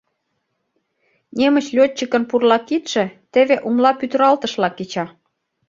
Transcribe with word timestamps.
Немыч 1.37 1.65
лётчикын 1.75 2.23
пурла 2.29 2.57
кидше 2.67 3.05
теве 3.33 3.55
умла 3.67 3.91
пӱтыралтышла 3.99 4.69
кеча. 4.77 5.05